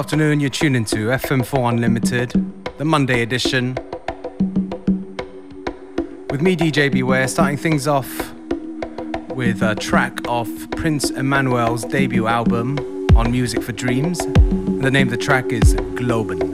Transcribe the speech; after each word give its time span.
afternoon. 0.00 0.40
You're 0.40 0.48
tuning 0.48 0.86
to 0.86 1.08
FM4 1.08 1.72
Unlimited, 1.72 2.30
the 2.78 2.86
Monday 2.86 3.20
edition. 3.20 3.74
With 6.30 6.40
me, 6.40 6.56
DJ 6.56 6.90
Beware, 6.90 7.28
starting 7.28 7.58
things 7.58 7.86
off 7.86 8.08
with 9.28 9.60
a 9.60 9.74
track 9.74 10.26
off 10.26 10.48
Prince 10.70 11.10
Emmanuel's 11.10 11.84
debut 11.84 12.26
album 12.26 12.78
on 13.14 13.30
Music 13.30 13.62
for 13.62 13.72
Dreams. 13.72 14.20
The 14.20 14.90
name 14.90 15.08
of 15.08 15.10
the 15.10 15.18
track 15.18 15.52
is 15.52 15.74
Globen. 15.74 16.49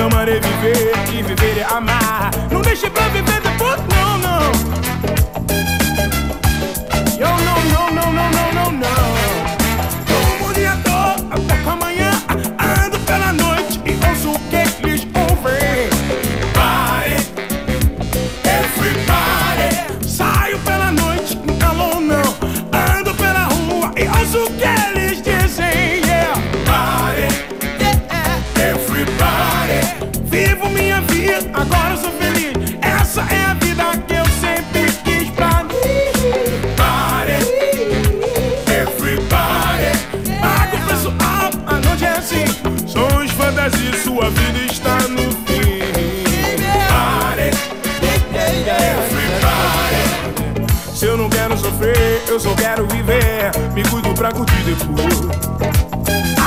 Amar 0.00 0.28
é 0.28 0.40
viver 0.40 0.92
e 1.12 1.22
viver 1.22 1.58
é 1.58 1.64
amar. 1.64 2.30
Não 2.50 2.60
deixe 2.60 2.90
pra 2.90 3.08
viver 3.08 3.33
eu 52.34 52.40
só 52.40 52.52
quero 52.54 52.84
viver. 52.88 53.52
Me 53.74 53.84
cuido 53.84 54.12
pra 54.12 54.32
curtir 54.32 54.62
depois. 54.64 55.20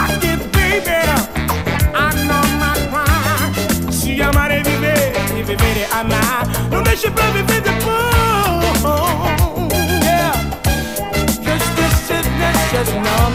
Aqui, 0.04 0.36
baby, 0.52 0.92
I 1.94 2.26
know 2.26 2.44
my. 2.92 3.92
Se 3.92 4.22
amar 4.22 4.52
é 4.52 4.62
viver, 4.62 5.14
e 5.32 5.44
viver 5.44 5.78
é 5.78 5.88
amar. 5.94 6.46
Não 6.70 6.84
deixe 6.84 7.10
pra 7.10 7.30
viver 7.30 7.62
depois. 7.62 7.88
Yeah. 10.04 10.34
Just, 11.42 11.68
just, 11.78 12.08
just, 12.10 12.30
just, 12.38 12.72
just 12.74 13.27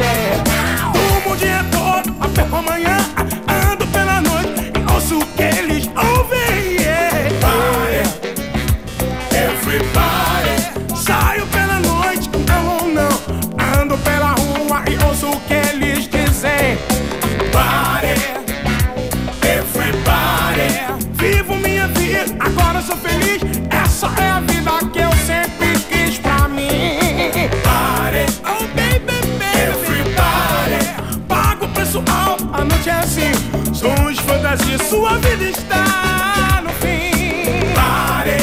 fantasia, 34.23 34.79
sua 34.79 35.19
vida 35.19 35.45
está 35.45 36.63
no 36.63 36.71
fim. 36.71 37.73
Pare, 37.75 38.37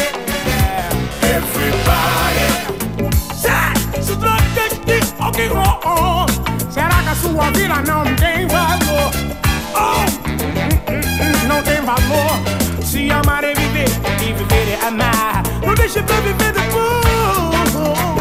everybody. 1.23 2.47
Sexo, 3.33 4.15
drogas 4.15 4.73
e 4.87 5.21
rock 5.21 5.41
and 5.41 5.53
roll. 5.53 6.25
Será 6.69 7.03
que 7.03 7.09
a 7.09 7.15
sua 7.15 7.51
vida 7.51 7.81
não 7.87 8.03
tem 8.15 8.47
valor? 8.47 9.11
Oh, 9.75 10.05
não 11.47 11.61
tem 11.63 11.81
valor. 11.81 12.83
Se 12.83 13.09
amar 13.11 13.43
é 13.43 13.53
viver 13.53 13.89
e 14.21 14.33
viver 14.33 14.79
é 14.81 14.87
amar. 14.87 15.43
Não 15.65 15.73
deixe 15.75 16.01
pra 16.03 16.19
viver 16.21 16.53
depois. 16.53 18.18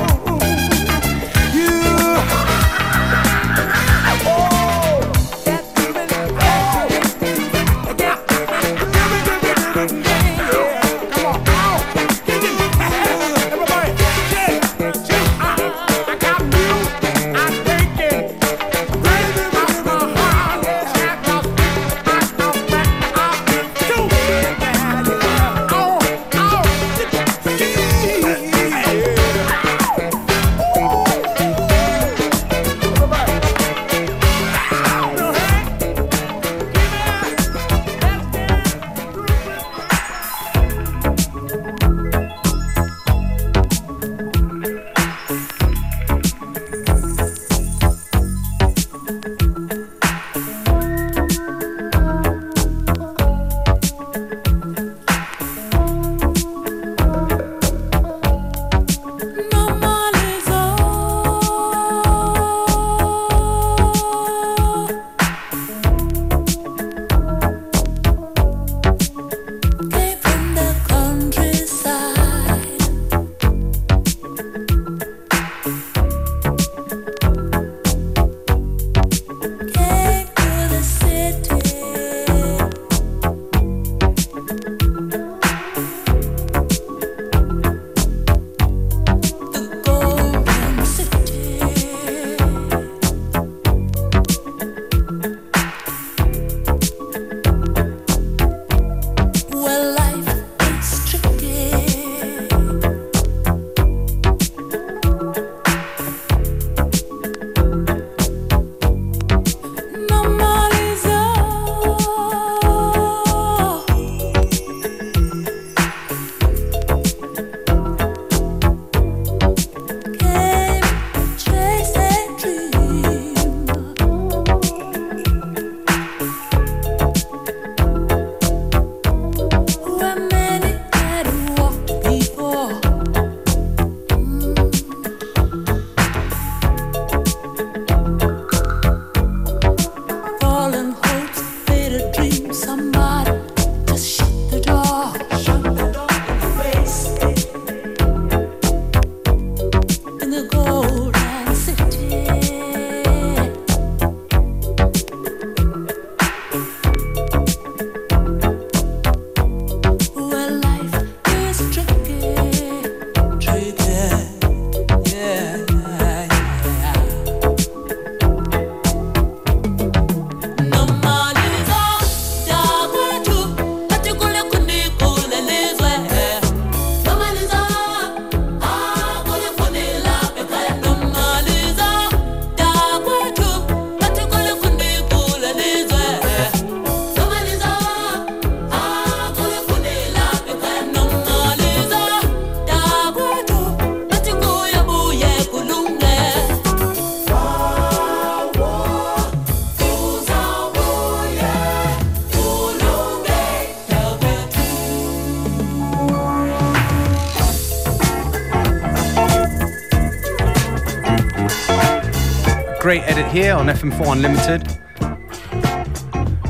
Great 212.89 213.03
edit 213.03 213.31
here 213.31 213.53
on 213.53 213.67
FM4 213.67 214.13
Unlimited 214.13 214.63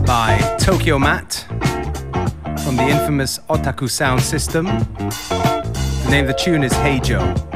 by 0.07 0.38
Tokyo 0.61 0.97
Matt 0.97 1.45
from 2.62 2.76
the 2.76 2.87
infamous 2.88 3.40
Otaku 3.50 3.90
Sound 3.90 4.23
System. 4.23 4.66
The 4.66 6.07
name 6.09 6.26
of 6.26 6.28
the 6.28 6.40
tune 6.40 6.62
is 6.62 6.73
Hey 6.75 7.00
Joe. 7.00 7.48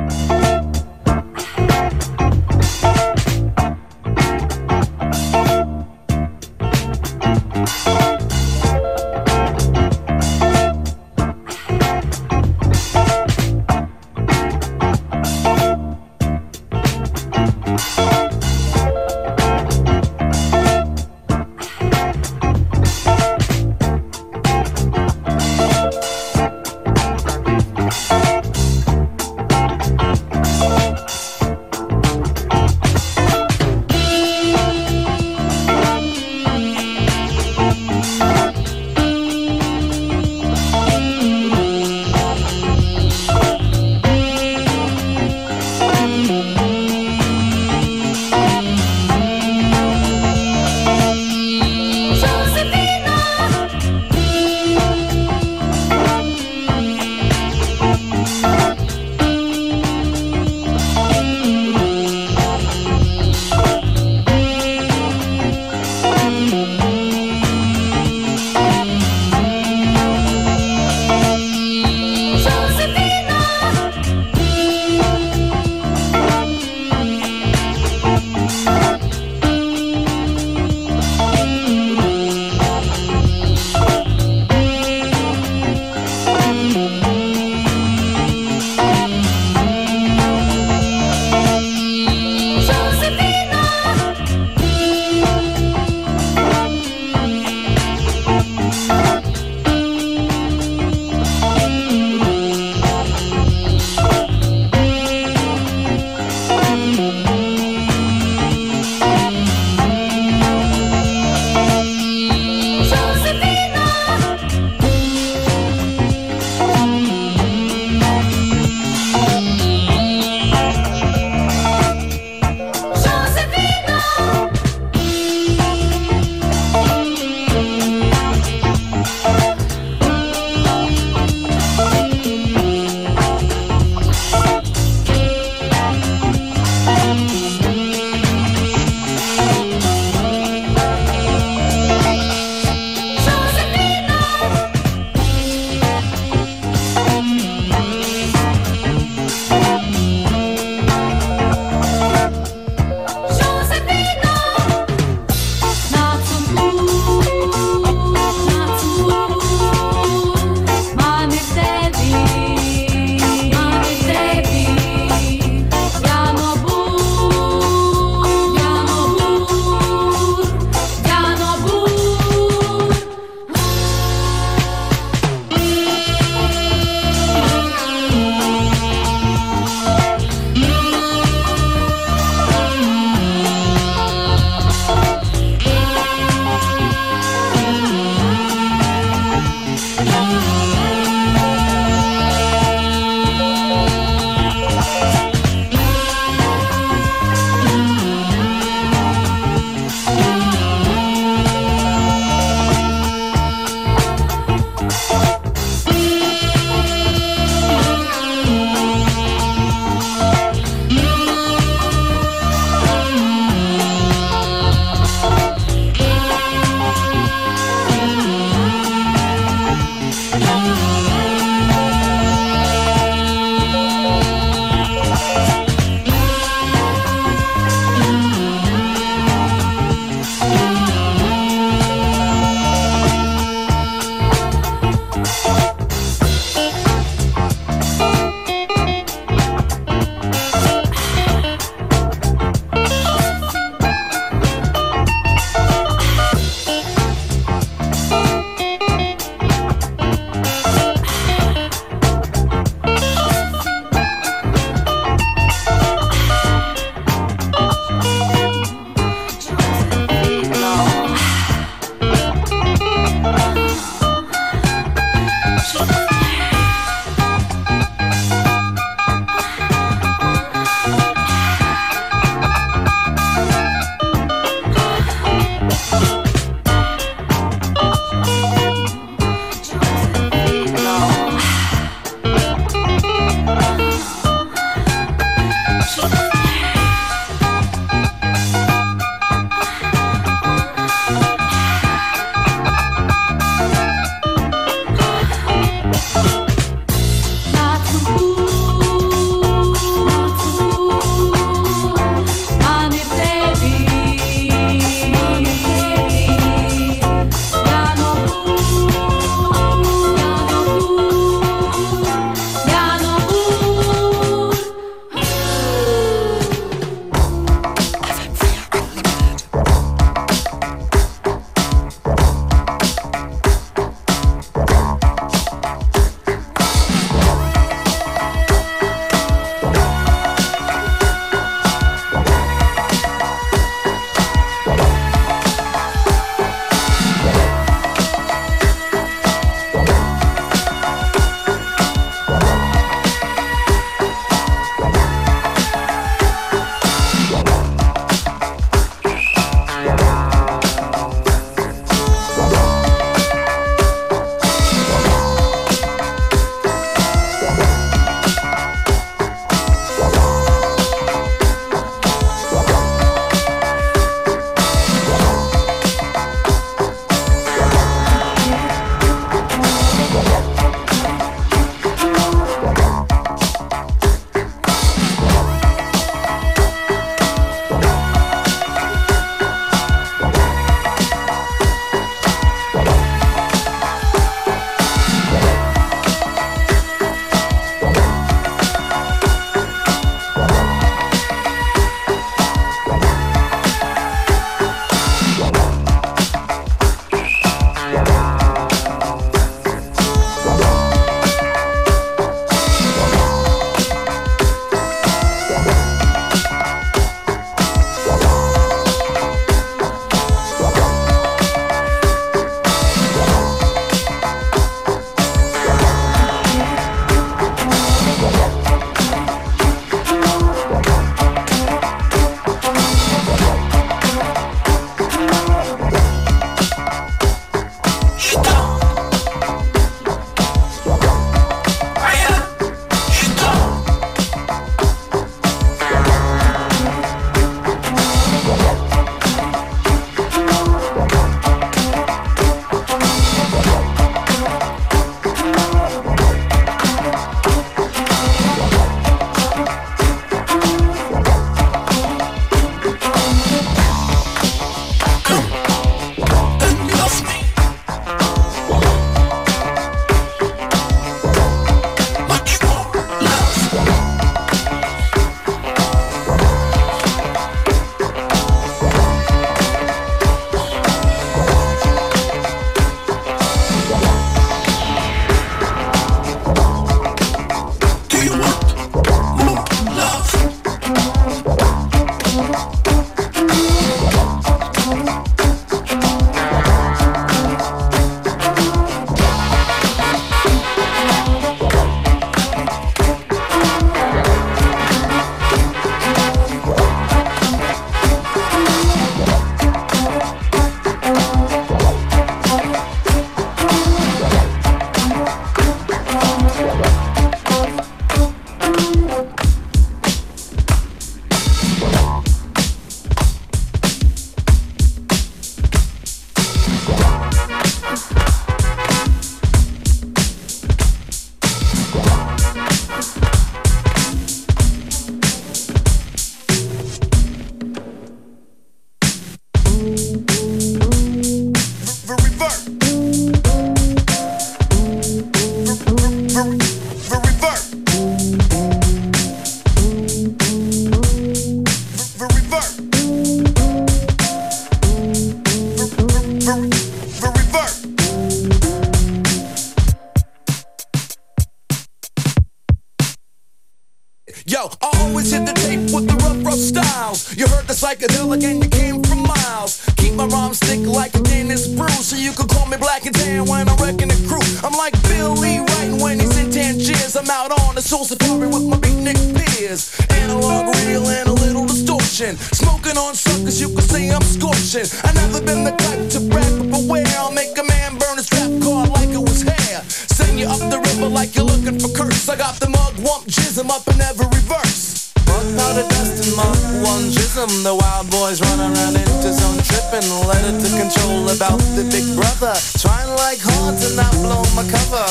pop 582.53 582.61
the 582.61 582.69
mug, 582.69 582.95
wump, 582.95 583.25
jism 583.27 583.71
up 583.71 583.87
in 583.89 584.01
every 584.01 584.27
verse. 584.49 585.13
Mug 585.27 585.45
powder 585.57 585.87
dust 585.89 586.25
and 586.25 586.37
mug 586.37 586.57
one 586.85 587.05
jism. 587.11 587.49
The 587.63 587.75
wild 587.75 588.11
boys 588.11 588.41
run 588.41 588.61
around 588.61 588.97
Interzone 588.97 589.63
tripping. 589.65 590.09
Letter 590.29 590.59
to 590.61 590.69
control 590.77 591.31
about 591.31 591.61
the 591.77 591.85
big 591.91 592.05
brother. 592.17 592.55
Trying 592.79 593.11
like 593.17 593.41
hard 593.41 593.79
to 593.81 593.89
not 593.97 594.13
blow 594.21 594.43
my 594.57 594.65
cover. 594.69 595.07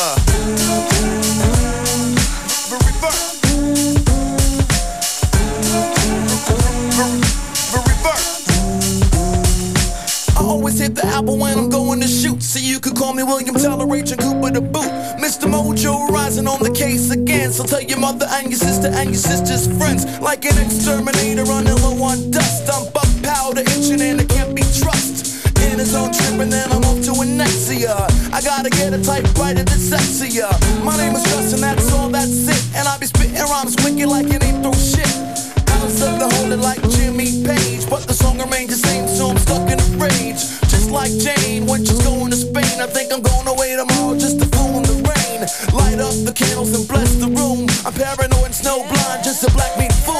The 2.69 2.77
reverse. 2.87 3.41
The 7.71 7.79
reverse. 7.89 8.29
I 10.37 10.39
always 10.43 10.79
hit 10.79 10.95
the 10.95 11.05
apple 11.07 11.37
when 11.37 11.57
I'm 11.57 11.69
going 11.69 11.90
shoot. 12.21 12.43
See, 12.43 12.61
you 12.69 12.79
could 12.79 12.95
call 12.95 13.13
me 13.13 13.23
William 13.23 13.55
Toleration 13.55 14.17
Cooper 14.17 14.51
the 14.51 14.61
boot. 14.61 14.91
Mr. 15.17 15.49
Mojo 15.49 16.09
rising 16.09 16.47
on 16.47 16.61
the 16.61 16.69
case 16.69 17.09
again. 17.09 17.51
So 17.51 17.63
tell 17.63 17.81
your 17.81 17.99
mother 17.99 18.27
and 18.29 18.47
your 18.47 18.59
sister 18.59 18.89
and 18.89 19.09
your 19.09 19.21
sister's 19.31 19.65
friends. 19.77 20.05
Like 20.19 20.45
an 20.45 20.57
exterminator 20.63 21.43
running 21.45 21.75
low 21.81 21.97
on 22.03 22.29
dust. 22.29 22.69
I'm 22.69 22.85
buck 22.93 23.09
powder 23.23 23.61
itching 23.61 24.01
and 24.01 24.21
it 24.21 24.29
can't 24.29 24.53
be 24.55 24.61
trusted. 24.77 25.33
In 25.71 25.79
his 25.79 25.95
own 25.95 26.11
trip 26.13 26.37
and 26.37 26.51
then 26.51 26.71
I'm 26.71 26.83
off 26.85 27.01
to 27.05 27.11
Annexia. 27.25 27.95
I 28.33 28.41
gotta 28.41 28.69
get 28.69 28.93
a 28.93 29.01
typewriter 29.01 29.63
that's 29.63 29.89
sexier. 29.89 30.51
My 30.83 30.95
name 30.97 31.15
is 31.15 31.23
Justin, 31.23 31.63
and 31.63 31.77
that's 31.77 31.91
all 31.93 32.09
that's 32.09 32.47
it. 32.47 32.61
And 32.75 32.87
I 32.87 32.97
be 32.99 33.07
spitting 33.07 33.35
rhymes 33.35 33.75
wicked 33.83 34.09
like 34.09 34.27
it 34.27 34.43
ain't 34.43 34.61
through 34.61 34.77
shit 34.77 35.11
of 35.83 36.19
the 36.19 36.35
holy 36.35 36.55
like 36.57 36.81
Jimmy 36.89 37.43
Page. 37.43 37.89
But 37.89 38.07
the 38.07 38.13
song 38.13 38.39
remains 38.39 38.69
the 38.69 38.87
same, 38.87 39.07
so 39.07 39.29
I'm 39.29 39.37
stuck 39.37 39.69
in 39.69 39.79
a 39.79 39.87
rage. 39.97 40.41
Just 40.69 40.89
like 40.91 41.11
Jane, 41.17 41.65
when 41.65 41.83
she's 41.83 42.00
I 42.81 42.87
think 42.87 43.13
I'm 43.13 43.21
going 43.21 43.47
away 43.47 43.75
tomorrow 43.77 44.17
just 44.17 44.41
to 44.41 44.45
fool 44.57 44.81
in 44.81 44.83
the 44.89 44.97
rain. 45.05 45.45
Light 45.69 46.01
up 46.01 46.17
the 46.25 46.33
candles 46.33 46.73
and 46.73 46.81
bless 46.89 47.13
the 47.13 47.29
room. 47.29 47.69
I'm 47.85 47.93
paranoid 47.93 48.49
and 48.49 48.57
snowblind, 48.57 49.21
just 49.21 49.45
a 49.45 49.53
black 49.53 49.77
meat 49.77 49.93
fool. 50.01 50.17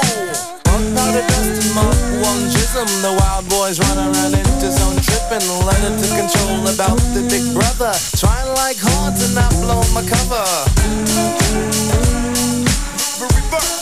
One 0.70 0.86
powder 0.94 1.26
dust 1.26 1.74
One 1.74 2.42
Chisholm. 2.54 2.86
The 3.02 3.18
wild 3.18 3.50
boys 3.50 3.82
run 3.82 3.98
around 3.98 4.38
in 4.38 4.46
his 4.62 4.78
own 4.78 4.94
tripping. 5.02 5.42
Learning 5.42 5.98
to 5.98 6.08
control 6.14 6.62
about 6.70 7.02
the 7.18 7.26
big 7.26 7.42
brother. 7.50 7.98
Trying 8.14 8.54
like 8.54 8.78
hard 8.78 9.18
to 9.18 9.26
not 9.34 9.50
blow 9.58 9.82
my 9.90 10.06
cover. 10.06 10.46
The 13.18 13.26
reverse. 13.26 13.81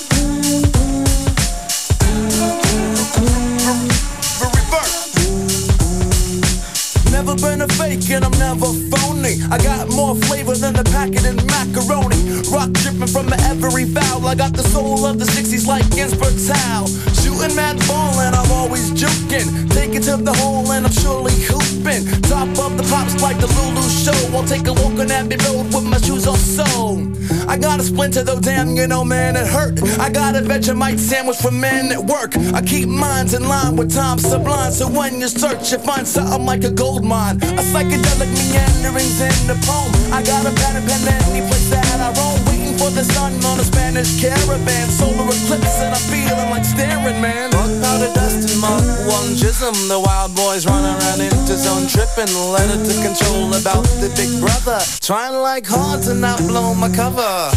been 7.41 7.63
a 7.63 7.69
fake 7.69 8.11
and 8.11 8.25
I'm 8.25 8.33
never 8.33 8.90
I 9.23 9.59
got 9.59 9.89
more 9.91 10.17
flavor 10.17 10.55
than 10.55 10.73
the 10.73 10.85
packet 10.85 11.27
in 11.27 11.37
macaroni. 11.45 12.17
Rock 12.49 12.73
dripping 12.73 13.07
from 13.07 13.31
every 13.51 13.85
vowel. 13.85 14.27
I 14.27 14.35
got 14.35 14.55
the 14.55 14.63
soul 14.63 15.05
of 15.05 15.19
the 15.19 15.27
60s 15.27 15.67
like 15.67 15.85
Ginsberg 15.91 16.33
Tao. 16.49 16.87
Shooting 17.21 17.55
mad 17.55 17.77
ball 17.87 18.19
and 18.21 18.35
I'm 18.35 18.51
always 18.51 18.91
juking. 18.93 19.69
Take 19.75 19.95
it 19.95 20.05
to 20.05 20.17
the 20.17 20.33
hole 20.33 20.73
and 20.73 20.87
I'm 20.87 20.93
surely 20.93 21.35
hooping. 21.37 22.09
Top 22.23 22.49
of 22.65 22.79
the 22.79 22.87
pops 22.89 23.21
like 23.21 23.39
the 23.39 23.47
Lulu 23.47 23.85
show. 23.91 24.17
I'll 24.35 24.45
take 24.45 24.67
a 24.67 24.73
walk 24.73 24.99
on 24.99 25.11
Abbey 25.11 25.37
Road 25.45 25.67
with 25.69 25.85
my 25.85 25.99
shoes 25.99 26.27
off 26.27 26.39
sewn. 26.39 27.15
I 27.47 27.59
got 27.59 27.79
a 27.79 27.83
splinter 27.83 28.23
though, 28.23 28.41
damn, 28.41 28.71
you 28.77 28.87
know, 28.87 29.05
man, 29.05 29.37
it 29.37 29.47
hurt. 29.47 29.83
I 29.99 30.09
got 30.09 30.35
a 30.35 30.41
Vegemite 30.41 30.99
sandwich 30.99 31.37
for 31.37 31.51
men 31.51 31.93
at 31.93 32.03
work. 32.03 32.37
I 32.55 32.63
keep 32.63 32.89
minds 32.89 33.35
in 33.35 33.47
line 33.47 33.77
with 33.77 33.93
time 33.95 34.19
sublime. 34.19 34.73
So 34.73 34.89
when 34.89 35.21
you 35.21 35.29
search, 35.29 35.73
you 35.73 35.79
find 35.79 36.07
something 36.07 36.47
like 36.47 36.65
a 36.65 36.71
gold 36.71 37.05
mine. 37.05 37.37
A 37.37 37.63
psychedelic 37.71 38.33
meandering 38.33 39.10
in 39.19 39.51
the 39.51 39.59
poem. 39.67 39.91
I 40.15 40.23
got 40.23 40.47
a 40.47 40.53
pen 40.55 40.79
and 40.79 40.87
pen 40.87 41.03
any 41.27 41.43
place 41.43 41.71
that 41.75 41.99
I 41.99 42.15
roam. 42.15 42.39
Waiting 42.47 42.79
for 42.79 42.91
the 42.95 43.03
sun 43.03 43.35
on 43.51 43.59
a 43.59 43.67
Spanish 43.67 44.21
caravan. 44.23 44.87
Solar 44.87 45.27
eclipse 45.27 45.83
and 45.83 45.91
I'm 45.91 46.05
feeling 46.07 46.51
like 46.55 46.65
staring, 46.65 47.19
man. 47.19 47.51
Powder 47.51 48.13
dust 48.15 48.47
and 48.47 48.61
Mach 48.63 48.85
1 49.11 49.35
chasm. 49.35 49.75
The 49.89 49.99
wild 49.99 50.37
boys 50.37 50.67
run 50.67 50.85
around 50.87 51.19
Interzone 51.19 51.91
tripping. 51.91 52.31
Letter 52.55 52.79
to 52.79 52.95
control 53.03 53.51
about 53.59 53.85
the 53.99 54.13
big 54.15 54.31
brother. 54.39 54.79
Trying 55.01 55.35
like 55.43 55.67
hard 55.67 56.03
to 56.05 56.15
not 56.15 56.39
blow 56.47 56.75
my 56.75 56.91
cover. 56.95 57.51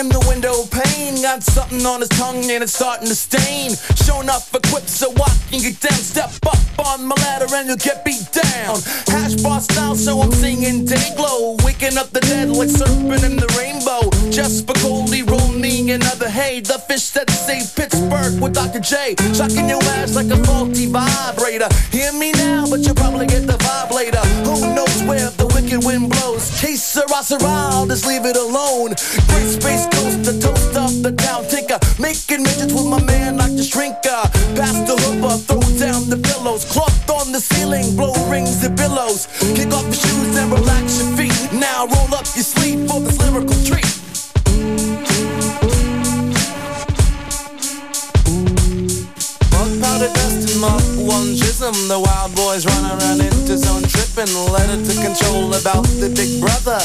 in 0.00 0.08
the 0.08 0.18
window 0.26 0.64
pane. 0.70 0.89
Got 1.22 1.42
something 1.42 1.84
on 1.84 2.00
his 2.00 2.08
tongue 2.08 2.50
and 2.50 2.62
it's 2.62 2.72
starting 2.72 3.06
to 3.06 3.14
stain. 3.14 3.72
Showing 4.06 4.30
up 4.30 4.40
for 4.42 4.58
quips 4.70 4.92
so 4.92 5.12
I 5.12 5.28
can 5.50 5.60
get 5.60 5.78
down. 5.78 6.00
Step 6.00 6.32
up 6.46 6.88
on 6.88 7.04
my 7.04 7.14
ladder 7.16 7.46
and 7.54 7.68
you'll 7.68 7.76
get 7.76 8.04
beat 8.06 8.24
down. 8.32 8.80
Hash 9.06 9.34
bar 9.42 9.60
style, 9.60 9.94
so 9.94 10.18
I'm 10.20 10.32
singing 10.32 10.86
day 10.86 11.12
glow. 11.16 11.56
Waking 11.62 11.98
up 11.98 12.08
the 12.10 12.20
dead 12.20 12.48
like 12.48 12.70
serpent 12.70 13.22
in 13.22 13.36
the 13.36 13.46
rainbow. 13.58 14.08
Just 14.30 14.66
for 14.66 14.72
Goldie, 14.80 15.22
roll 15.22 15.52
me 15.52 15.90
another 15.92 16.28
hay. 16.28 16.60
The 16.60 16.78
fish 16.88 17.10
that 17.10 17.28
saved 17.30 17.76
Pittsburgh 17.76 18.40
with 18.40 18.54
Dr. 18.54 18.80
J. 18.80 19.14
Shocking 19.34 19.68
your 19.68 19.82
ass 20.00 20.16
like 20.16 20.30
a 20.30 20.42
faulty 20.44 20.86
vibrator. 20.86 21.68
Hear 21.92 22.12
me 22.12 22.32
now, 22.32 22.64
but 22.68 22.80
you'll 22.80 22.94
probably 22.94 23.26
get 23.26 23.46
the 23.46 23.58
vibe 23.60 23.92
later. 23.92 24.24
Who 24.48 24.74
knows 24.74 25.02
where 25.04 25.28
the 25.36 25.46
wicked 25.54 25.84
wind 25.84 26.10
blows? 26.10 26.48
Case 26.60 26.82
sera, 26.82 27.22
sera, 27.22 27.44
I'll 27.44 27.86
just 27.86 28.06
leave 28.06 28.24
it 28.24 28.36
alone. 28.36 28.96
Great 29.28 29.50
space 29.52 29.84
coast, 29.92 30.24
the 30.24 30.40
toast 30.40 30.76
off 30.76 30.94
the 31.02 31.09
the 31.10 31.22
down 31.22 31.44
tinker. 31.46 31.78
Making 31.98 32.42
midgets 32.42 32.72
with 32.72 32.86
my 32.86 33.02
man 33.04 33.36
like 33.36 33.54
the 33.56 33.62
shrinker. 33.62 34.22
Pass 34.56 34.76
the 34.86 34.96
hooper, 35.02 35.36
throw 35.46 35.62
down 35.78 36.08
the 36.08 36.16
pillows. 36.16 36.64
Cloth 36.64 37.10
on 37.10 37.32
the 37.32 37.40
ceiling, 37.40 37.96
blow 37.96 38.14
rings 38.28 38.64
and 38.64 38.76
billows. 38.76 39.26
Kick 39.54 39.72
off 39.72 39.84
your 39.84 39.94
shoes 39.94 40.36
and 40.36 40.52
relax 40.52 41.00
your 41.00 41.10
feet. 41.16 41.52
Now 41.52 41.86
roll 41.86 42.14
up 42.14 42.26
your 42.34 42.44
sleeve 42.44 42.88
for 42.88 43.00
this 43.00 43.18
lyrical 43.18 43.58
treat. 43.64 43.86
powder 49.80 50.12
dust 50.12 50.52
and 50.52 50.60
mark 50.60 50.84
one 51.08 51.32
chism. 51.34 51.72
The 51.88 51.98
wild 51.98 52.34
boys 52.36 52.66
run 52.66 52.84
around 52.84 53.20
Interzone 53.20 53.84
tripping. 53.88 54.32
Letter 54.52 54.76
to 54.76 54.94
control 55.00 55.54
about 55.54 55.86
the 56.00 56.12
big 56.12 56.40
brother 56.40 56.78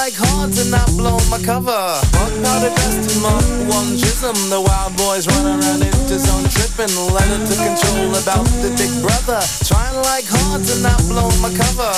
like 0.00 0.14
hard 0.16 0.50
to 0.50 0.64
not 0.70 0.88
blow 0.96 1.18
my 1.28 1.36
cover. 1.44 1.76
Mark 2.16 2.32
powder 2.40 2.72
dust 2.72 3.04
and 3.12 3.20
mark 3.20 3.44
one 3.68 3.92
chism. 4.00 4.32
The 4.48 4.58
wild 4.58 4.96
boys 4.96 5.28
run 5.28 5.44
around 5.44 5.82
Interzone 5.84 6.48
tripping. 6.56 6.94
Letter 7.12 7.40
to 7.48 7.54
control 7.60 8.08
about 8.16 8.48
the 8.64 8.72
big 8.80 8.92
brother. 9.04 9.40
Trying 9.68 9.96
like 10.08 10.24
hard 10.24 10.64
to 10.64 10.76
not 10.80 11.00
blow 11.04 11.28
my 11.44 11.52
cover. 11.52 11.92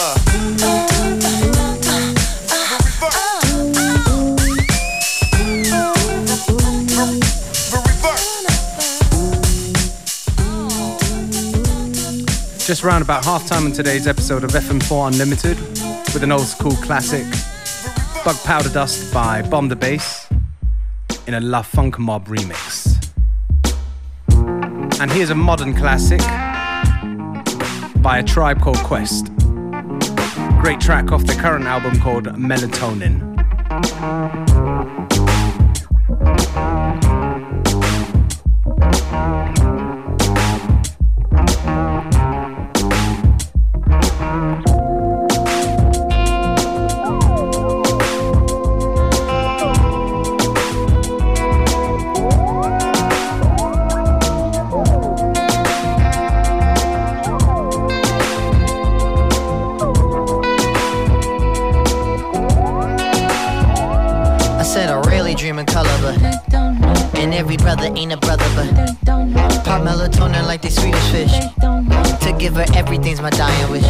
Just 12.66 12.82
around 12.82 13.02
about 13.02 13.22
halftime 13.22 13.66
in 13.66 13.72
today's 13.72 14.08
episode 14.08 14.42
of 14.42 14.50
FM4 14.50 15.12
Unlimited 15.12 15.58
with 16.12 16.24
an 16.24 16.32
old 16.32 16.46
school 16.46 16.76
classic, 16.76 17.26
Bug 18.24 18.36
Powder 18.44 18.68
Dust 18.68 19.12
by 19.12 19.42
Bomb 19.42 19.66
the 19.68 19.74
Bass 19.74 20.28
in 21.26 21.34
a 21.34 21.40
La 21.40 21.60
Funk 21.60 21.98
Mob 21.98 22.28
remix. 22.28 23.10
And 25.00 25.10
here's 25.10 25.30
a 25.30 25.34
modern 25.34 25.74
classic 25.74 26.20
by 28.00 28.18
a 28.18 28.22
tribe 28.22 28.60
called 28.60 28.78
Quest. 28.78 29.34
Great 30.60 30.80
track 30.80 31.10
off 31.10 31.26
the 31.26 31.36
current 31.40 31.64
album 31.64 31.98
called 32.00 32.26
Melatonin. 32.26 33.32
Everything's 72.92 73.22
my 73.22 73.30
dying 73.30 73.70
wish. 73.70 73.86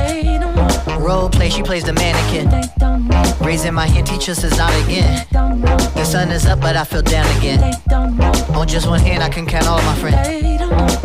Role 1.00 1.28
play, 1.28 1.50
she 1.50 1.60
plays 1.60 1.82
the 1.82 1.92
mannequin. 1.92 2.46
Raising 3.44 3.74
my 3.74 3.88
hand, 3.88 4.06
teacher 4.06 4.32
says 4.32 4.56
not 4.56 4.72
again. 4.84 5.91
The 6.02 6.18
sun 6.18 6.32
is 6.34 6.46
up, 6.46 6.58
but 6.58 6.74
I 6.74 6.82
feel 6.82 7.06
down 7.06 7.30
again. 7.38 7.62
On 8.58 8.66
just 8.66 8.90
one 8.90 8.98
hand, 8.98 9.22
I 9.22 9.30
can 9.30 9.46
count 9.46 9.70
all 9.70 9.78
my 9.86 9.94
friends. 10.02 10.26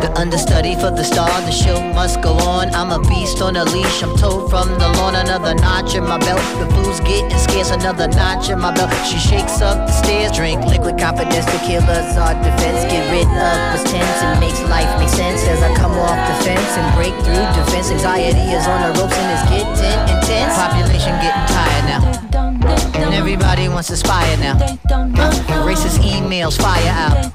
The 0.02 0.10
understudy 0.18 0.74
for 0.74 0.90
the 0.90 1.06
star, 1.06 1.30
the 1.46 1.54
show 1.54 1.78
must 1.94 2.18
go 2.20 2.34
on. 2.42 2.74
I'm 2.74 2.90
a 2.90 2.98
beast 3.06 3.38
on 3.40 3.54
a 3.54 3.62
leash, 3.62 4.02
I'm 4.02 4.18
told 4.18 4.50
from 4.50 4.66
the 4.74 4.90
lawn. 4.98 5.14
Another 5.14 5.54
notch 5.54 5.94
in 5.94 6.02
my 6.02 6.18
belt, 6.18 6.42
the 6.58 6.66
food's 6.74 6.98
getting 7.06 7.30
scarce. 7.38 7.70
Another 7.70 8.08
notch 8.10 8.50
in 8.50 8.58
my 8.58 8.74
belt. 8.74 8.90
She 9.06 9.22
shakes 9.22 9.62
up 9.62 9.86
the 9.86 9.94
stairs, 9.94 10.34
drink 10.34 10.66
liquid 10.66 10.98
confidence. 10.98 11.46
to 11.46 11.58
kill 11.62 11.86
us. 11.86 12.18
our 12.18 12.34
defense. 12.34 12.82
Get 12.90 13.06
rid 13.14 13.30
of 13.30 13.54
what's 13.70 13.86
tense 13.86 14.18
and 14.26 14.34
makes 14.42 14.58
life 14.66 14.90
make 14.98 15.14
sense 15.14 15.46
as 15.46 15.62
I 15.62 15.70
come 15.78 15.94
off 15.94 16.18
the 16.26 16.34
fence 16.42 16.74
and 16.74 16.86
break 16.98 17.14
through 17.22 17.46
defense. 17.54 17.94
Anxiety 17.94 18.50
is 18.50 18.66
on 18.66 18.82
the 18.82 18.98
ropes 18.98 19.14
and 19.14 19.30
it's 19.30 19.46
getting 19.46 20.10
intense. 20.10 20.58
Population 20.58 21.14
getting 21.22 21.46
tired 21.54 21.86
now. 21.86 22.37
And 22.64 23.14
everybody 23.14 23.68
wants 23.68 23.88
to 23.88 23.96
spy 23.96 24.34
now. 24.36 24.56
Uh, 24.56 25.66
racist 25.66 25.98
emails 26.00 26.60
fire 26.60 26.88
out. 26.88 27.32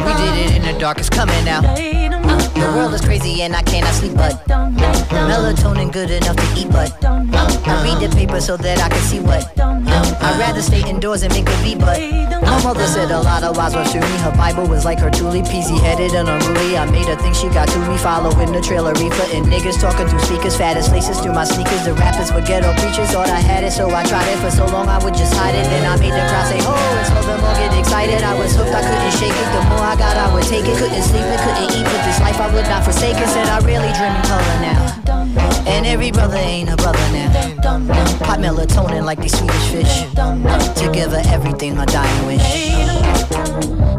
We 0.00 0.12
did 0.14 0.46
it 0.46 0.56
in 0.56 0.62
the 0.62 0.78
dark, 0.78 0.98
it's 0.98 1.10
coming 1.10 1.48
out. 1.48 1.62
The 2.56 2.72
world 2.74 2.94
is 2.94 3.00
crazy 3.00 3.42
and 3.42 3.54
I 3.54 3.62
cannot 3.62 3.94
sleep, 3.94 4.14
but 4.14 4.44
melatonin 4.48 5.92
good 5.92 6.10
enough 6.10 6.36
to 6.36 6.60
eat, 6.60 6.70
but 6.70 6.92
I 7.04 7.82
read 7.84 8.00
the 8.00 8.14
paper 8.16 8.40
so 8.40 8.56
that 8.56 8.80
I 8.80 8.88
can 8.88 9.02
see 9.02 9.20
what. 9.20 9.44
Uh, 9.58 9.76
I'd 10.20 10.38
rather 10.38 10.62
stay 10.62 10.82
indoors 10.88 11.22
and 11.22 11.32
make 11.32 11.48
a 11.48 11.62
beat, 11.62 11.78
but 11.78 12.00
my 12.42 12.62
mother 12.62 12.86
said 12.86 13.10
a 13.10 13.20
lot 13.20 13.44
of 13.44 13.56
words 13.56 13.92
to 13.92 14.00
me. 14.00 14.16
Her 14.18 14.32
Bible 14.32 14.66
was 14.66 14.84
like 14.84 14.98
her 15.00 15.10
truly 15.10 15.42
peasy 15.42 15.78
headed 15.78 16.12
and 16.12 16.28
unruly. 16.28 16.76
I 16.76 16.90
made 16.90 17.06
her 17.06 17.16
think 17.16 17.34
she 17.34 17.48
got 17.48 17.68
to 17.68 17.78
me, 17.88 17.96
following 17.98 18.52
the 18.52 18.60
trailer 18.60 18.92
reefer 18.94 19.26
and 19.36 19.46
niggas 19.46 19.80
talking 19.80 20.08
through 20.08 20.20
speakers, 20.20 20.56
fattest 20.56 20.92
laces 20.92 21.20
through 21.20 21.34
my 21.34 21.44
sneakers. 21.44 21.84
The 21.84 21.94
rappers 21.94 22.32
were 22.32 22.40
ghetto 22.42 22.72
preachers, 22.80 23.10
thought 23.10 23.28
I 23.28 23.40
had 23.40 23.64
it, 23.64 23.72
so 23.72 23.90
I 23.90 24.04
tried 24.04 24.28
it 24.32 24.38
for 24.46 24.56
so 24.62 24.66
long 24.70 24.88
I 24.88 25.02
would 25.02 25.14
just 25.14 25.34
hide 25.34 25.54
it. 25.54 25.64
Then 25.66 25.82
I 25.82 25.98
made 25.98 26.14
the 26.14 26.22
crowd 26.30 26.46
say, 26.46 26.60
oh, 26.62 26.70
and 26.70 27.06
so 27.10 27.18
the 27.26 27.34
all 27.42 27.56
get 27.58 27.74
excited. 27.78 28.22
I 28.22 28.38
was 28.38 28.54
hooked, 28.54 28.70
I 28.70 28.82
couldn't 28.82 29.14
shake 29.18 29.34
it. 29.34 29.48
The 29.50 29.62
more 29.70 29.82
I 29.82 29.96
got, 29.98 30.16
I 30.16 30.32
would 30.32 30.44
take 30.44 30.66
it. 30.66 30.78
Couldn't 30.78 31.02
sleep 31.02 31.26
and 31.26 31.40
couldn't 31.42 31.74
eat, 31.74 31.84
but 31.84 32.00
this 32.06 32.20
life 32.20 32.38
I 32.38 32.46
would 32.54 32.66
not 32.66 32.84
forsake 32.84 33.18
it. 33.18 33.28
Said 33.28 33.48
I 33.48 33.58
really 33.66 33.90
dream 33.98 34.14
in 34.14 34.22
color 34.30 34.56
now. 34.62 34.78
And 35.66 35.84
every 35.84 36.12
brother 36.12 36.38
ain't 36.38 36.70
a 36.70 36.76
brother 36.76 37.06
now. 37.10 37.58
Pop 38.22 38.38
melatonin 38.38 39.04
like 39.04 39.18
these 39.20 39.36
Swedish 39.36 39.68
fish. 39.74 40.06
Together, 40.78 41.20
everything 41.26 41.76
a 41.78 41.86
dying 41.86 42.26
wish. 42.26 43.95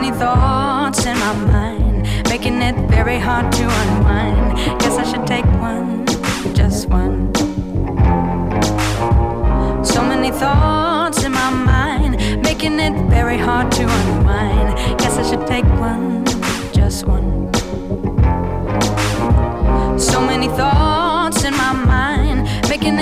many 0.00 0.16
thoughts 0.18 1.04
in 1.04 1.18
my 1.18 1.34
mind, 1.34 2.08
making 2.30 2.62
it 2.62 2.74
very 2.88 3.18
hard 3.18 3.52
to 3.52 3.64
unwind. 3.64 4.56
Guess 4.80 4.96
I 4.96 5.04
should 5.04 5.26
take 5.26 5.44
one, 5.60 6.06
just 6.54 6.88
one. 6.88 7.34
So 9.84 10.02
many 10.02 10.30
thoughts 10.30 11.22
in 11.24 11.32
my 11.32 11.50
mind, 11.50 12.16
making 12.42 12.80
it 12.80 12.94
very 13.10 13.36
hard 13.36 13.70
to 13.72 13.82
unwind. 13.82 14.78
Guess 14.98 15.18
I 15.18 15.22
should 15.28 15.46
take 15.46 15.66
one, 15.78 16.24
just 16.72 17.04
one. 17.04 17.52
So 19.98 20.18
many 20.22 20.48
thoughts 20.48 21.44
in 21.44 21.54
my 21.54 21.72
mind 21.74 22.09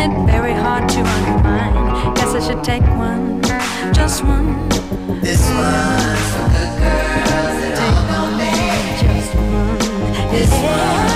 been 0.09 0.27
very 0.27 0.53
hard 0.53 0.89
to 0.89 1.01
unwind. 1.01 2.17
Guess 2.17 2.35
I 2.35 2.41
should 2.41 2.65
take 2.65 2.83
one, 2.97 3.43
just 3.93 4.25
one. 4.25 4.69
This 5.21 5.43
one's 5.51 6.31
for 6.33 6.49
the 6.57 6.67
girls 6.81 7.57
that 7.63 7.79
all 7.85 8.03
know 8.11 8.27
me. 8.39 8.51
Just 9.03 9.35
one. 9.35 10.31
This 10.31 10.51
one. 10.51 11.08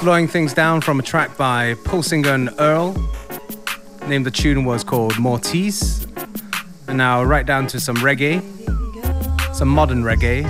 Slowing 0.00 0.26
things 0.26 0.54
down 0.54 0.80
from 0.80 0.98
a 0.98 1.02
track 1.02 1.36
by 1.36 1.74
Pulsinger 1.84 2.34
and 2.34 2.48
Earl. 2.58 2.94
Name 4.08 4.22
the 4.22 4.30
tune 4.30 4.64
was 4.64 4.82
called 4.82 5.12
Mortise. 5.18 6.06
And 6.88 6.96
now 6.96 7.22
right 7.22 7.44
down 7.44 7.66
to 7.66 7.78
some 7.78 7.96
reggae, 7.96 8.40
some 9.54 9.68
modern 9.68 10.02
reggae 10.02 10.42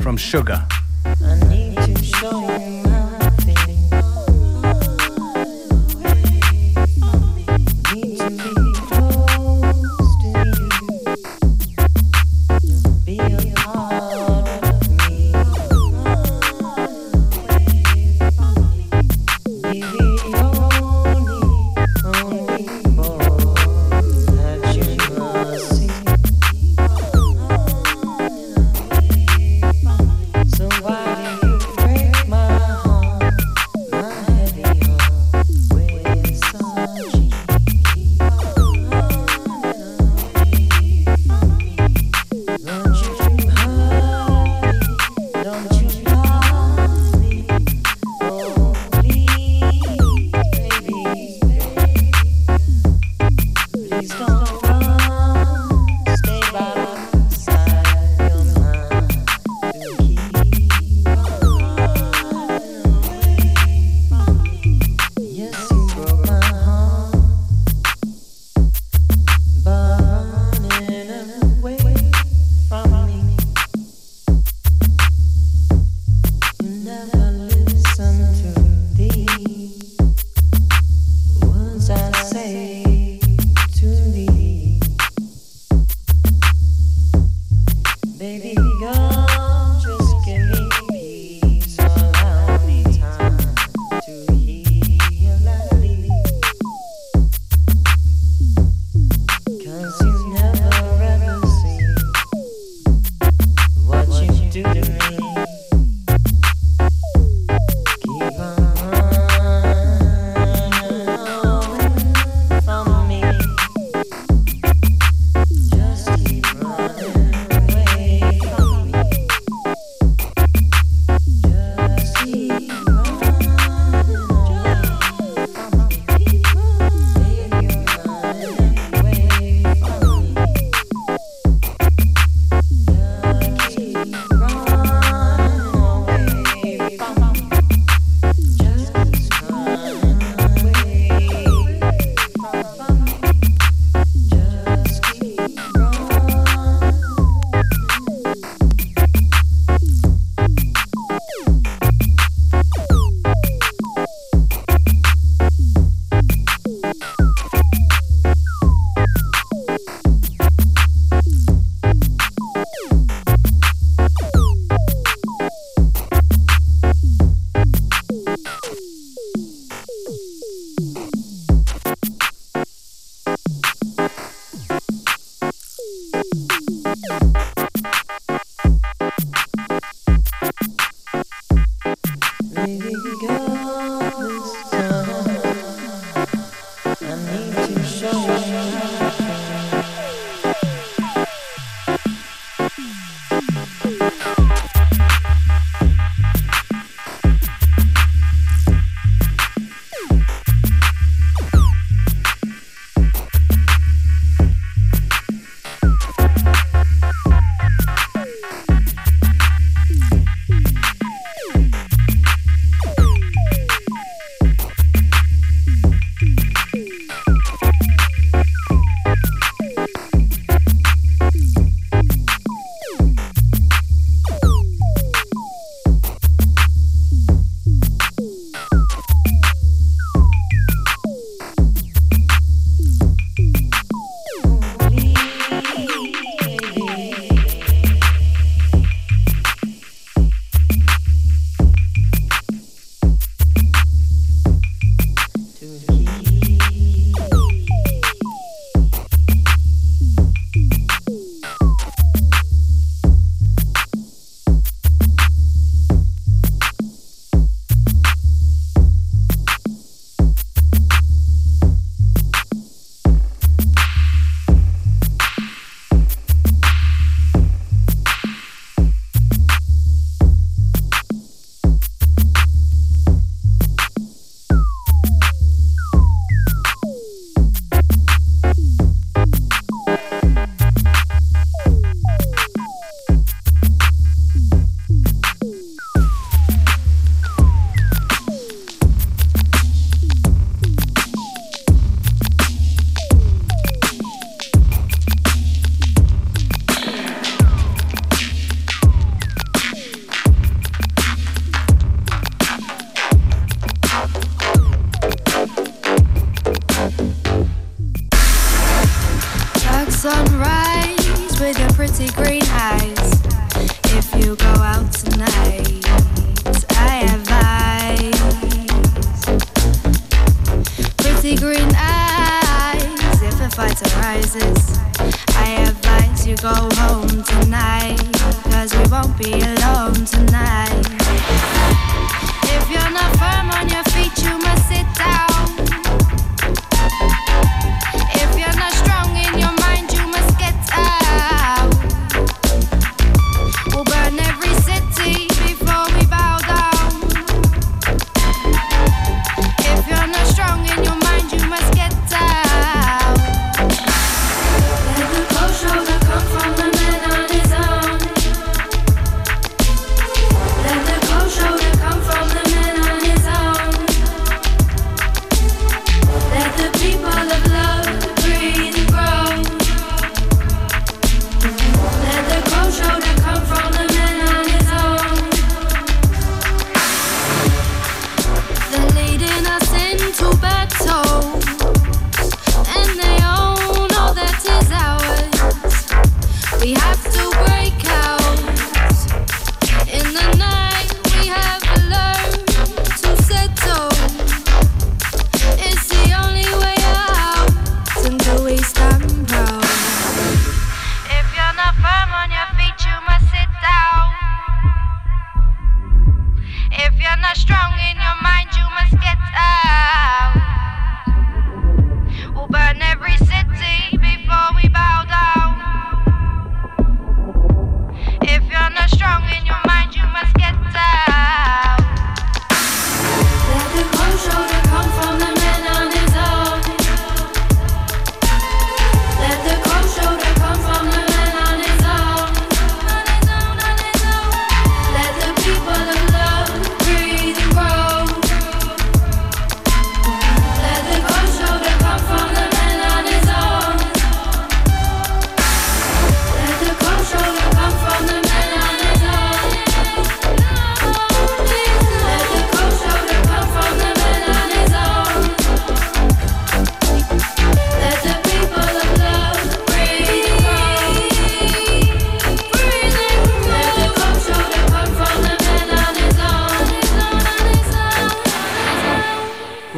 from 0.00 0.16
Sugar. 0.16 0.64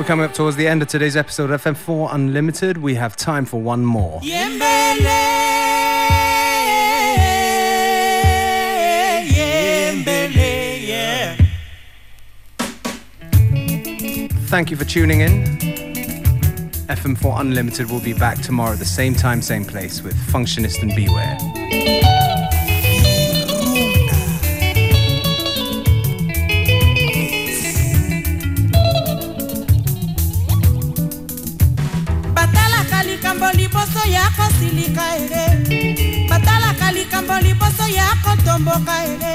Coming 0.08 0.24
up 0.24 0.32
towards 0.32 0.56
the 0.56 0.66
end 0.66 0.80
of 0.80 0.88
today's 0.88 1.18
episode 1.18 1.50
of 1.50 1.62
FM4 1.62 2.14
Unlimited. 2.14 2.78
We 2.78 2.94
have 2.94 3.14
time 3.14 3.44
for 3.44 3.60
one 3.60 3.84
more. 3.84 4.20
Yembele, 4.20 5.04
yembele, 9.26 10.88
yeah. 10.88 11.36
Thank 14.46 14.70
you 14.70 14.78
for 14.78 14.86
tuning 14.86 15.20
in. 15.20 15.44
FM4 16.88 17.40
Unlimited 17.40 17.90
will 17.90 18.00
be 18.00 18.14
back 18.14 18.38
tomorrow 18.38 18.72
at 18.72 18.78
the 18.78 18.86
same 18.86 19.14
time, 19.14 19.42
same 19.42 19.66
place 19.66 20.00
with 20.00 20.14
Functionist 20.14 20.80
and 20.80 20.96
Beware. 20.96 21.36
Liboso 33.58 34.02
ya 34.08 34.30
kosilika 34.36 35.04
ere. 35.16 35.46
Batalaka 36.28 36.92
likambo 36.92 37.38
liboso 37.40 37.86
ya 37.88 38.06
kotomboka 38.24 39.04
ere. 39.04 39.34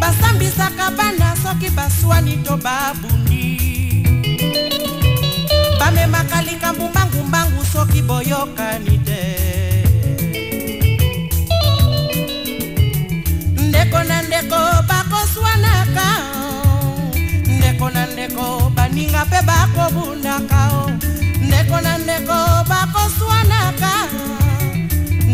Basambisaka 0.00 0.90
bana 0.90 1.36
soki 1.42 1.70
baswani 1.70 2.36
to 2.44 2.56
babundi. 2.56 4.04
Bamemaka 5.80 6.42
likambo 6.42 6.88
mbangumbangu 6.88 7.64
soki 7.72 8.02
boyokani 8.02 8.98
te. 9.06 9.22
Ndeko 13.68 14.02
na 14.02 14.22
ndeko 14.22 14.58
bakoswanaka 14.88 16.06
ndeko 17.58 17.90
na 17.90 18.06
ndeko 18.06 18.70
baninga 18.74 19.24
mpe 19.24 19.42
bakobundaka 19.42 20.68
o 20.72 20.90
ndeko 21.56 21.80
na 21.80 21.98
ndeko 21.98 22.36
bakoswanaka. 22.68 23.92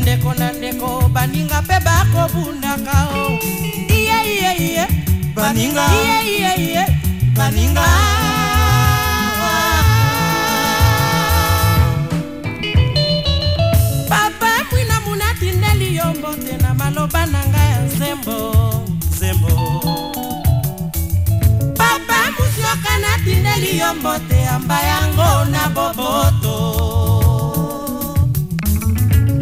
Ndeko 0.00 0.34
na 0.38 0.52
ndeko 0.52 1.08
baninga 1.14 1.58
mpe 1.62 1.76
bakobundaka 1.86 2.94
o 3.18 3.38
iye 3.98 4.18
iye 4.34 4.50
iye. 4.66 4.84
Baninga. 5.34 5.84
iye 5.98 6.18
iye 6.34 6.52
iye. 6.66 6.84
Baninga. 7.36 7.86
papa 14.08 14.50
mwina 14.72 15.00
munatindeli 15.00 15.96
yo 15.96 16.04
mbote 16.18 16.56
na 16.62 16.74
maloba 16.74 17.26
na 17.26 17.40
ngai 17.48 17.70
ya 17.70 17.80
nzembo. 17.82 18.36
Nzembo 19.10 20.11
musioka 22.62 22.98
natindeli 22.98 23.78
yo 23.78 23.94
mbote 23.94 24.36
yamba 24.36 24.80
yango 24.82 25.44
na 25.50 25.68
boboto. 25.68 26.56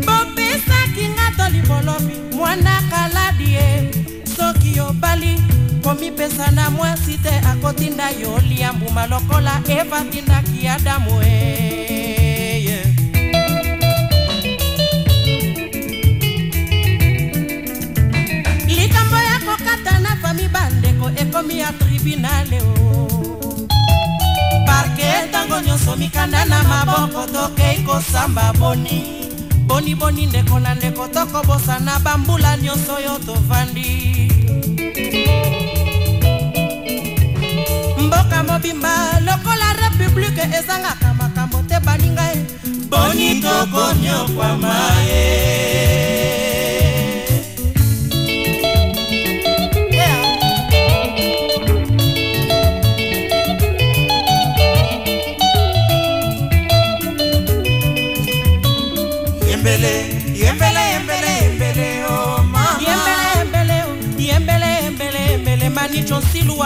Bopesaki 0.06 1.08
nga 1.08 1.30
to 1.36 1.48
libolobi 1.52 2.14
mwana 2.36 2.82
kaladi 2.90 3.52
ye 3.54 3.90
soki 4.36 4.76
yobali 4.76 5.40
komipesa 5.82 6.50
na 6.50 6.70
mwasi 6.70 7.18
te 7.18 7.40
akotinda 7.50 8.10
yo 8.10 8.38
lia 8.48 8.72
mbuma 8.72 9.06
lokola 9.06 9.60
eva 9.68 10.00
tindaki 10.10 10.68
adamu 10.68 11.22
e 11.22 12.86
likambo 18.66 19.16
ya 19.16 19.38
kokata 19.44 19.98
na 19.98 20.16
fami 20.16 20.48
bandeko 21.00 21.22
ekomi 21.22 21.58
ya 21.58 21.72
tribunale 21.72 22.60
o. 22.60 23.08
Parke 24.66 25.26
ntango 25.28 25.60
nyonso 25.60 25.96
mikanda 25.96 26.44
na 26.44 26.62
maboko 26.62 27.26
tokei 27.32 27.82
kosamba 27.82 28.52
boni. 28.58 29.26
Boniboni 29.66 30.26
ndeko 30.26 30.60
na 30.60 30.74
ndeko 30.74 31.08
tokobosana 31.08 31.98
bambula 32.00 32.56
nyonso 32.56 32.94
oyo 32.94 33.18
tovandi. 33.26 34.30
Mboka 37.98 38.42
mobimba 38.42 39.20
lokola 39.20 39.72
republike 39.82 40.42
ezangaka 40.42 41.14
makambo 41.14 41.62
te 41.68 41.80
baninga 41.80 42.22
ye. 42.22 42.46
Boni 42.90 43.40
tokonyokwama 43.40 44.74
ye 45.08 45.49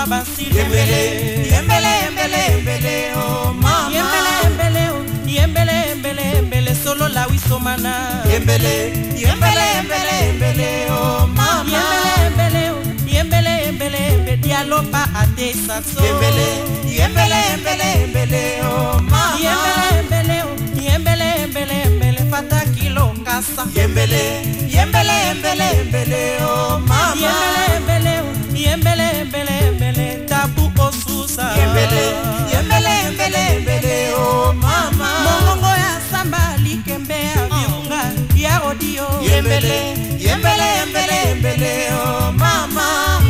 wa 0.05 0.11
bansilu 0.11 0.57
Yembele, 0.59 1.01
yembele, 1.51 1.93
yembele, 2.05 2.41
yembele, 2.51 2.95
oh 3.17 3.53
mama. 3.55 3.91
yembele 3.95 4.33
yembele 4.43 4.83
o, 4.91 4.99
yembele 5.27 5.73
yembele 5.89 6.23
yembele 6.35 6.75
solo 6.75 7.09
la 7.09 7.27
wisomana 7.27 8.23
Yembele, 8.31 8.75
yembele, 9.17 9.65
yembele, 9.77 10.17
yembele, 10.27 10.91
oh 10.91 11.27
mama. 11.27 11.65
yembele 11.73 12.13
yembele 12.25 12.71
o, 12.71 12.77
yembele 13.15 13.53
yembele 13.65 13.99
yembele 14.11 14.37
dialopa 14.37 15.09
ate 15.21 15.53
saxo 15.67 16.01
Yembele, 16.05 16.49
yembele, 16.99 17.41
yembele, 17.51 17.89
yembele, 18.01 18.61
oh 18.63 19.01
mama. 19.01 19.39
yembele 19.45 19.85
yembele 19.97 20.37
o, 20.45 20.51
yembele 20.87 21.27
yembele 21.41 21.77
yembele 21.85 22.31
fata 22.31 22.61
kilo 22.77 23.15
kasa 23.25 23.65
Yembele, 23.75 24.23
yembele, 24.69 25.15
yembele, 25.27 25.69
yembele, 25.79 26.23
oh 26.43 26.79
mama. 26.79 27.15
yembele 27.17 27.63
yembele 27.73 28.15
o, 28.21 28.44
yembele 28.65 29.25
mbele 29.25 29.71
mbele 29.77 30.07
tabu 30.29 30.73
osusa. 30.87 31.47
Yembele 31.59 32.03
yembele 32.53 33.11
mbele 33.15 33.59
mbele 33.63 34.13
o 34.15 34.49
oh 34.49 34.53
mama. 34.53 35.09
Mongongo 35.25 35.67
ya 35.67 36.01
samba 36.11 36.57
likembe 36.63 37.15
ya 37.15 37.49
mm. 37.51 37.59
viunga 37.61 38.03
ya 38.37 38.59
rodio 38.59 39.07
yembele 39.31 39.79
yembele 40.19 40.69
mbele 40.91 41.35
mbele 41.35 41.89
o 41.93 42.29
oh 42.29 42.33
mama. 42.33 43.21